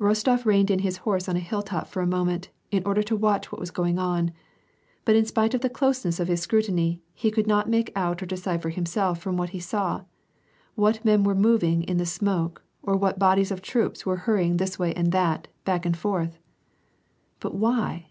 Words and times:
Rostof 0.00 0.44
reined 0.44 0.72
in 0.72 0.80
his 0.80 0.96
horse 1.06 1.28
on 1.28 1.36
a 1.36 1.38
hilltop 1.38 1.86
for 1.86 2.02
a 2.02 2.04
moment, 2.06 2.48
in 2.72 2.82
order 2.84 3.00
to 3.04 3.14
watch 3.14 3.52
what 3.52 3.60
was 3.60 3.70
going 3.70 3.96
on; 3.96 4.32
but 5.04 5.14
in 5.14 5.24
spite 5.24 5.54
of 5.54 5.60
the 5.60 5.70
closeness 5.70 6.18
of 6.18 6.26
his 6.26 6.40
scrutiny, 6.40 7.00
he 7.14 7.30
could 7.30 7.46
not 7.46 7.68
make 7.68 7.92
out 7.94 8.20
or 8.20 8.26
decide 8.26 8.60
for 8.60 8.70
himself 8.70 9.20
from 9.20 9.36
what 9.36 9.50
he 9.50 9.60
saw: 9.60 10.02
what 10.74 11.04
men 11.04 11.22
were 11.22 11.32
moving 11.36 11.84
in 11.84 11.96
the 11.96 12.06
smoke, 12.06 12.64
or 12.82 12.96
what 12.96 13.20
bodies 13.20 13.52
of 13.52 13.58
the 13.60 13.66
troops 13.66 14.04
were 14.04 14.16
hurrying 14.16 14.56
this 14.56 14.80
way 14.80 14.92
and 14.94 15.12
that, 15.12 15.46
back 15.64 15.86
and 15.86 15.96
forth." 15.96 16.40
But 17.38 17.54
why 17.54 18.08